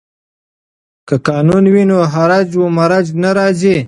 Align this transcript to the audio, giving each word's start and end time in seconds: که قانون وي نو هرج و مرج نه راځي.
که 1.07 1.15
قانون 1.27 1.65
وي 1.73 1.83
نو 1.89 1.97
هرج 2.13 2.49
و 2.57 2.63
مرج 2.77 3.07
نه 3.23 3.31
راځي. 3.37 3.77